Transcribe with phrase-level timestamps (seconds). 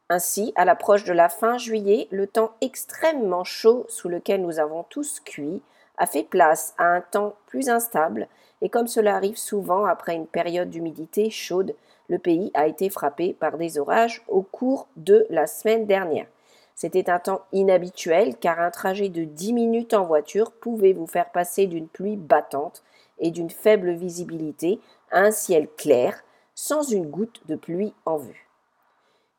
[0.09, 4.85] Ainsi, à l'approche de la fin juillet, le temps extrêmement chaud sous lequel nous avons
[4.89, 5.61] tous cuit
[5.99, 8.27] a fait place à un temps plus instable
[8.63, 11.75] et comme cela arrive souvent après une période d'humidité chaude,
[12.07, 16.25] le pays a été frappé par des orages au cours de la semaine dernière.
[16.81, 21.29] C'était un temps inhabituel car un trajet de 10 minutes en voiture pouvait vous faire
[21.29, 22.83] passer d'une pluie battante
[23.17, 24.79] et d'une faible visibilité
[25.11, 26.23] à un ciel clair
[26.55, 28.47] sans une goutte de pluie en vue.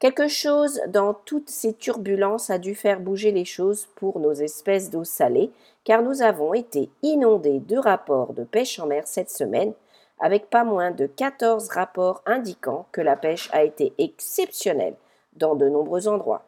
[0.00, 4.90] Quelque chose dans toutes ces turbulences a dû faire bouger les choses pour nos espèces
[4.90, 5.50] d'eau salée,
[5.84, 9.72] car nous avons été inondés de rapports de pêche en mer cette semaine,
[10.18, 14.96] avec pas moins de 14 rapports indiquant que la pêche a été exceptionnelle
[15.32, 16.45] dans de nombreux endroits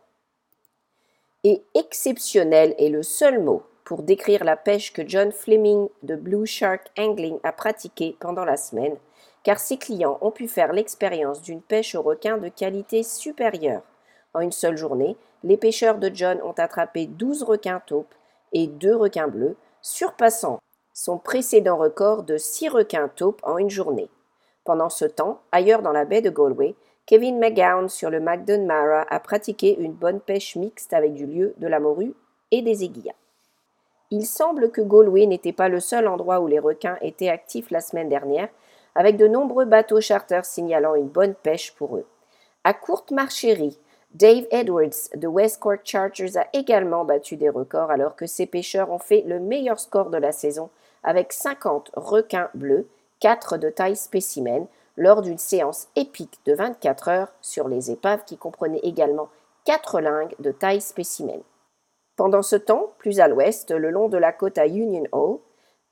[1.45, 6.47] et exceptionnel est le seul mot pour décrire la pêche que John Fleming de Blue
[6.47, 8.97] Shark Angling a pratiquée pendant la semaine,
[9.43, 13.83] car ses clients ont pu faire l'expérience d'une pêche au requin de qualité supérieure.
[14.35, 18.15] En une seule journée, les pêcheurs de John ont attrapé 12 requins taupes
[18.53, 20.61] et 2 requins bleus, surpassant
[20.95, 24.09] son précédent record de 6 requins taupes en une journée.
[24.65, 29.21] Pendant ce temps, ailleurs dans la baie de Galway, Kevin McGowan sur le Mara a
[29.21, 32.15] pratiqué une bonne pêche mixte avec du lieu, de la morue
[32.51, 33.15] et des aiguillas.
[34.11, 37.81] Il semble que Galway n'était pas le seul endroit où les requins étaient actifs la
[37.81, 38.49] semaine dernière,
[38.95, 42.07] avec de nombreux bateaux charters signalant une bonne pêche pour eux.
[42.63, 43.79] À courte marchérie,
[44.15, 48.99] Dave Edwards de Westcourt Chargers a également battu des records alors que ses pêcheurs ont
[48.99, 50.69] fait le meilleur score de la saison
[51.03, 52.87] avec 50 requins bleus,
[53.21, 58.37] 4 de taille spécimen, lors d'une séance épique de 24 heures sur les épaves qui
[58.37, 59.29] comprenaient également
[59.65, 61.41] quatre lingues de taille spécimen.
[62.17, 65.39] Pendant ce temps, plus à l'ouest, le long de la côte à Union Hall,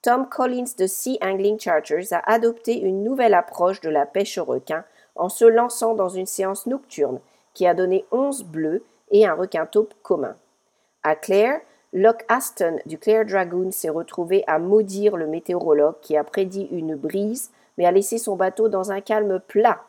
[0.03, 4.45] Tom Collins de Sea Angling Chargers a adopté une nouvelle approche de la pêche au
[4.45, 4.84] requin
[5.15, 7.21] en se lançant dans une séance nocturne
[7.53, 10.37] qui a donné 11 bleus et un requin taupe commun.
[11.03, 11.60] À Clare,
[11.93, 16.94] Locke Aston du Clare Dragoon s'est retrouvé à maudire le météorologue qui a prédit une
[16.94, 19.81] brise mais a laissé son bateau dans un calme plat.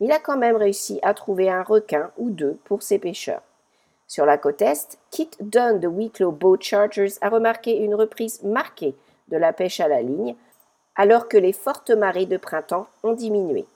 [0.00, 3.42] Il a quand même réussi à trouver un requin ou deux pour ses pêcheurs.
[4.06, 8.96] Sur la côte est, Kit Dunn de Wicklow Boat Chargers a remarqué une reprise marquée
[9.28, 10.34] de la pêche à la ligne,
[10.96, 13.66] alors que les fortes marées de printemps ont diminué.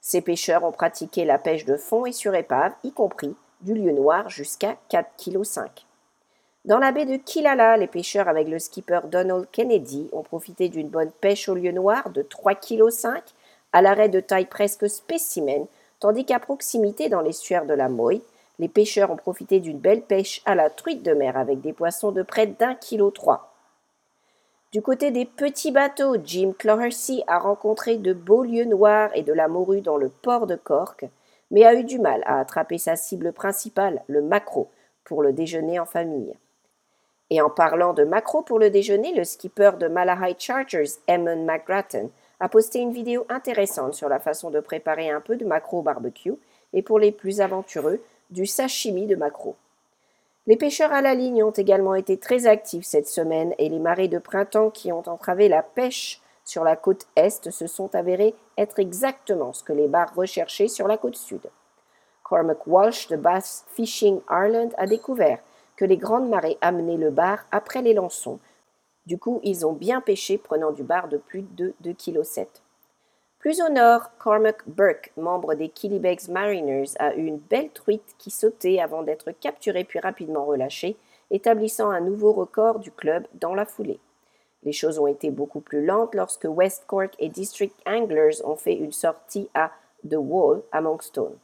[0.00, 3.92] Ses pêcheurs ont pratiqué la pêche de fond et sur épave, y compris du lieu
[3.92, 5.87] noir jusqu'à 4,5 kg.
[6.68, 10.90] Dans la baie de Kilala, les pêcheurs avec le skipper Donald Kennedy ont profité d'une
[10.90, 13.22] bonne pêche au lieu noir de 3,5 kg
[13.72, 15.64] à l'arrêt de taille presque spécimen,
[15.98, 18.20] tandis qu'à proximité dans l'estuaire de la Moy,
[18.58, 22.12] les pêcheurs ont profité d'une belle pêche à la truite de mer avec des poissons
[22.12, 23.54] de près d'un kilo trois.
[24.70, 29.32] Du côté des petits bateaux, Jim Clohersey a rencontré de beaux lieux noirs et de
[29.32, 31.06] la morue dans le port de Cork,
[31.50, 34.68] mais a eu du mal à attraper sa cible principale, le maquereau,
[35.04, 36.34] pour le déjeuner en famille.
[37.30, 42.10] Et en parlant de macro pour le déjeuner, le skipper de Malahide Chargers, Eamon McGrattan,
[42.40, 46.34] a posté une vidéo intéressante sur la façon de préparer un peu de macro barbecue
[46.72, 48.00] et pour les plus aventureux,
[48.30, 49.56] du sashimi de macro.
[50.46, 54.08] Les pêcheurs à la ligne ont également été très actifs cette semaine et les marées
[54.08, 58.78] de printemps qui ont entravé la pêche sur la côte est se sont avérées être
[58.78, 61.42] exactement ce que les bars recherchaient sur la côte sud.
[62.22, 65.40] Cormac Walsh de Bass Fishing Ireland a découvert
[65.78, 68.40] que les grandes marées amenaient le bar après les lançons.
[69.06, 72.48] Du coup, ils ont bien pêché prenant du bar de plus de 2,7 kg.
[73.38, 78.32] Plus au nord, Cormac Burke, membre des Killybegs Mariners, a eu une belle truite qui
[78.32, 80.96] sautait avant d'être capturée puis rapidement relâchée,
[81.30, 84.00] établissant un nouveau record du club dans la foulée.
[84.64, 88.74] Les choses ont été beaucoup plus lentes lorsque West Cork et District Anglers ont fait
[88.74, 89.70] une sortie à
[90.02, 91.38] The Wall à Monkstone.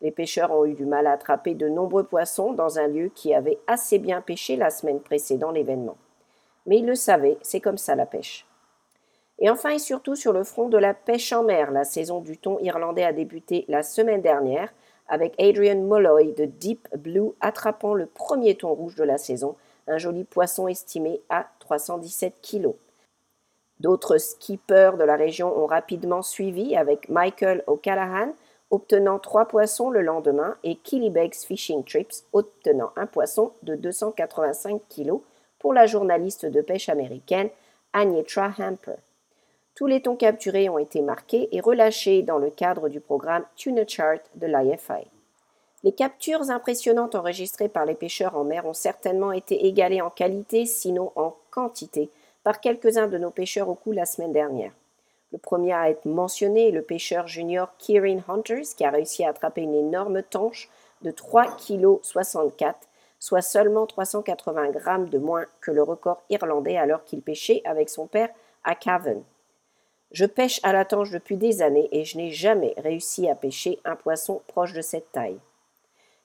[0.00, 3.34] Les pêcheurs ont eu du mal à attraper de nombreux poissons dans un lieu qui
[3.34, 5.96] avait assez bien pêché la semaine précédant l'événement.
[6.66, 8.46] Mais ils le savaient, c'est comme ça la pêche.
[9.38, 12.36] Et enfin et surtout sur le front de la pêche en mer, la saison du
[12.36, 14.72] thon irlandais a débuté la semaine dernière
[15.08, 19.56] avec Adrian Molloy de Deep Blue attrapant le premier thon rouge de la saison,
[19.86, 22.68] un joli poisson estimé à 317 kg.
[23.80, 28.34] D'autres skippers de la région ont rapidement suivi avec Michael O'Callaghan
[28.70, 35.20] obtenant trois poissons le lendemain, et Killybegs Fishing Trips, obtenant un poisson de 285 kg
[35.58, 37.50] pour la journaliste de pêche américaine
[37.92, 38.96] Agneta Hamper.
[39.74, 43.86] Tous les thons capturés ont été marqués et relâchés dans le cadre du programme Tuna
[43.86, 45.06] Chart de l'IFI.
[45.82, 50.66] Les captures impressionnantes enregistrées par les pêcheurs en mer ont certainement été égalées en qualité,
[50.66, 52.10] sinon en quantité,
[52.44, 54.72] par quelques-uns de nos pêcheurs au coup la semaine dernière.
[55.32, 59.28] Le premier à être mentionné est le pêcheur junior Kieran Hunters, qui a réussi à
[59.28, 60.68] attraper une énorme tanche
[61.02, 62.74] de 3,64 kg,
[63.20, 68.06] soit seulement 380 grammes de moins que le record irlandais alors qu'il pêchait avec son
[68.06, 68.30] père
[68.64, 69.22] à Cavan.
[70.10, 73.78] Je pêche à la tanche depuis des années et je n'ai jamais réussi à pêcher
[73.84, 75.38] un poisson proche de cette taille.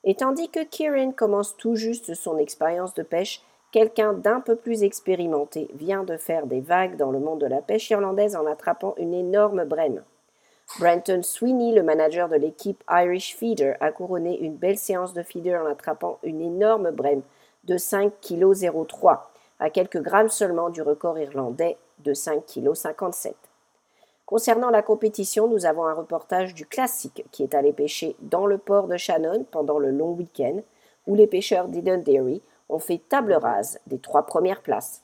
[0.04, 3.42] Et tandis que Kieran commence tout juste son expérience de pêche,
[3.76, 7.62] quelqu'un d'un peu plus expérimenté vient de faire des vagues dans le monde de la
[7.62, 10.02] pêche irlandaise en attrapant une énorme brème.
[10.80, 15.62] Brenton Sweeney, le manager de l'équipe Irish Feeder, a couronné une belle séance de feeder
[15.62, 17.22] en attrapant une énorme brème
[17.66, 19.20] de 5,03 kg,
[19.60, 23.36] à quelques grammes seulement du record irlandais de 5,57 kg.
[24.26, 28.58] Concernant la compétition, nous avons un reportage du classique qui est allé pêcher dans le
[28.58, 30.62] port de Shannon pendant le long week-end,
[31.08, 35.04] où les pêcheurs d'Eden Dairy ont fait table rase des trois premières places.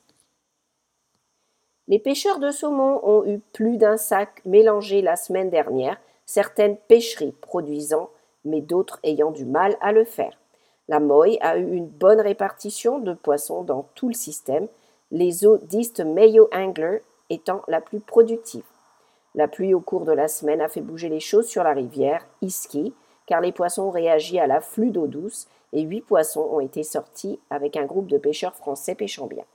[1.87, 7.33] Les pêcheurs de saumon ont eu plus d'un sac mélangé la semaine dernière, certaines pêcheries
[7.41, 8.09] produisant,
[8.45, 10.37] mais d'autres ayant du mal à le faire.
[10.87, 14.67] La Moy a eu une bonne répartition de poissons dans tout le système,
[15.11, 18.63] les eaux d'East Mayo Angler étant la plus productive.
[19.35, 22.25] La pluie au cours de la semaine a fait bouger les choses sur la rivière
[22.41, 22.93] Iski,
[23.25, 27.39] car les poissons ont réagi à l'afflux d'eau douce et huit poissons ont été sortis
[27.49, 29.45] avec un groupe de pêcheurs français pêchant bien.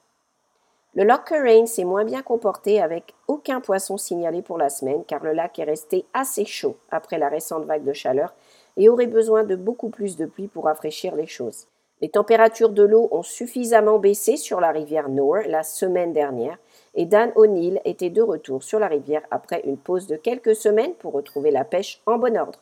[0.94, 1.30] Le lac
[1.66, 5.64] s'est moins bien comporté avec aucun poisson signalé pour la semaine car le lac est
[5.64, 8.34] resté assez chaud après la récente vague de chaleur
[8.78, 11.66] et aurait besoin de beaucoup plus de pluie pour rafraîchir les choses.
[12.00, 16.58] Les températures de l'eau ont suffisamment baissé sur la rivière Nore la semaine dernière
[16.94, 20.94] et Dan O'Neill était de retour sur la rivière après une pause de quelques semaines
[20.94, 22.60] pour retrouver la pêche en bon ordre.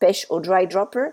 [0.00, 1.10] Pêche au dry dropper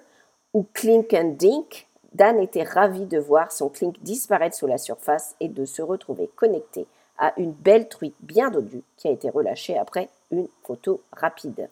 [0.53, 5.35] ou clink and dink, Dan était ravi de voir son clink disparaître sous la surface
[5.39, 6.85] et de se retrouver connecté
[7.17, 11.69] à une belle truite bien dodue qui a été relâchée après une photo rapide.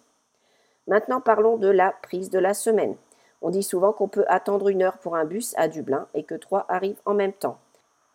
[0.88, 2.96] Maintenant parlons de la prise de la semaine.
[3.42, 6.36] On dit souvent qu'on peut attendre une heure pour un bus à Dublin et que
[6.36, 7.58] trois arrivent en même temps.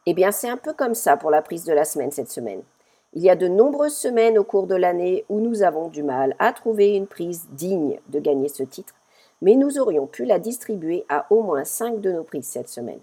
[0.06, 2.62] Eh bien, c'est un peu comme ça pour la prise de la semaine cette semaine.
[3.14, 6.34] Il y a de nombreuses semaines au cours de l'année où nous avons du mal
[6.38, 8.94] à trouver une prise digne de gagner ce titre,
[9.44, 13.00] mais nous aurions pu la distribuer à au moins 5 de nos prises cette semaine.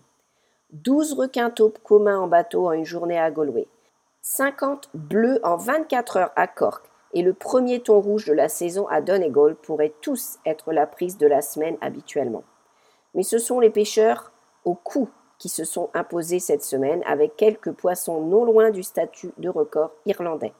[0.72, 3.68] 12 requins taupes communs en bateau en une journée à Galway,
[4.24, 6.84] 50 bleus en 24 heures à Cork
[7.14, 11.20] et le premier ton rouge de la saison à Donegal pourraient tous être la prise
[11.20, 12.44] de la semaine habituellement.
[13.14, 14.32] Mais ce sont les pêcheurs
[14.66, 19.32] au cou qui se sont imposés cette semaine avec quelques poissons non loin du statut
[19.38, 20.54] de record irlandais.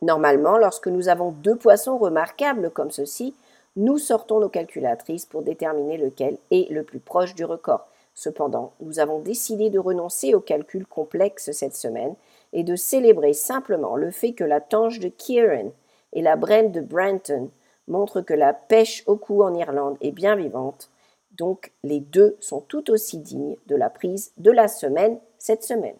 [0.00, 3.36] Normalement, lorsque nous avons deux poissons remarquables comme ceci,
[3.76, 7.88] nous sortons nos calculatrices pour déterminer lequel est le plus proche du record.
[8.14, 12.14] Cependant, nous avons décidé de renoncer aux calculs complexes cette semaine
[12.52, 15.72] et de célébrer simplement le fait que la tange de Kieran
[16.12, 17.50] et la brème de Branton
[17.88, 20.90] montrent que la pêche au cou en Irlande est bien vivante
[21.38, 25.96] donc les deux sont tout aussi dignes de la prise de la semaine cette semaine.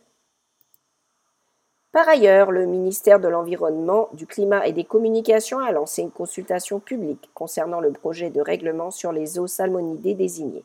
[1.93, 6.81] Par ailleurs, le ministère de l'Environnement, du Climat et des Communications a lancé une consultation
[6.81, 10.65] publique concernant le projet de règlement sur les eaux salmonidées désignées.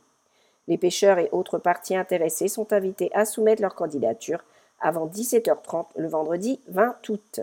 [0.70, 4.42] Les pêcheurs et autres parties intéressées sont invités à soumettre leur candidature
[4.80, 7.42] avant 17h30 le vendredi 20 août.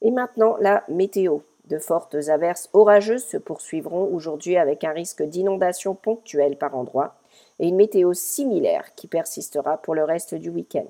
[0.00, 1.40] Et maintenant, la météo.
[1.66, 7.16] De fortes averses orageuses se poursuivront aujourd'hui avec un risque d'inondation ponctuelle par endroits
[7.58, 10.86] et une météo similaire qui persistera pour le reste du week-end.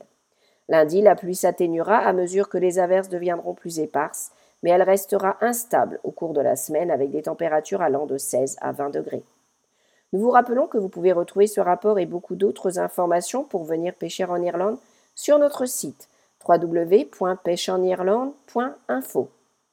[0.68, 4.32] Lundi, la pluie s'atténuera à mesure que les averses deviendront plus éparses,
[4.62, 8.56] mais elle restera instable au cours de la semaine avec des températures allant de 16
[8.60, 9.22] à 20 degrés.
[10.12, 13.94] Nous vous rappelons que vous pouvez retrouver ce rapport et beaucoup d'autres informations pour venir
[13.94, 14.78] pêcher en Irlande
[15.14, 16.08] sur notre site
[16.48, 19.28] www.pêcheenirlande.info.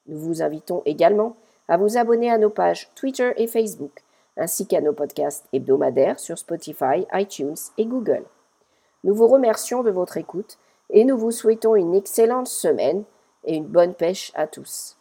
[0.07, 1.35] Nous vous invitons également
[1.67, 4.01] à vous abonner à nos pages Twitter et Facebook,
[4.37, 8.25] ainsi qu'à nos podcasts hebdomadaires sur Spotify, iTunes et Google.
[9.03, 10.57] Nous vous remercions de votre écoute
[10.93, 13.03] et nous vous souhaitons une excellente semaine
[13.43, 14.95] et une bonne pêche à tous.